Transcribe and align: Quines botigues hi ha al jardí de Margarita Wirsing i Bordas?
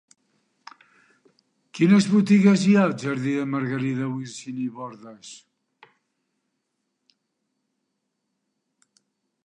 Quines 1.79 2.07
botigues 2.13 2.63
hi 2.69 2.73
ha 2.77 2.85
al 2.89 2.95
jardí 3.03 3.35
de 3.41 3.43
Margarita 3.51 4.09
Wirsing 4.15 4.65
i 4.65 4.67
Bordas? 4.79 5.37